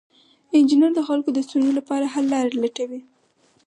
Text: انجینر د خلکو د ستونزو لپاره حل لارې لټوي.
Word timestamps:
انجینر 0.57 0.91
د 0.95 0.99
خلکو 1.07 1.29
د 1.33 1.39
ستونزو 1.47 1.71
لپاره 1.79 2.11
حل 2.13 2.25
لارې 2.33 2.59
لټوي. 2.63 3.01